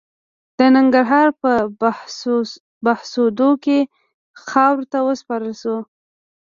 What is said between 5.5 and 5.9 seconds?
شو.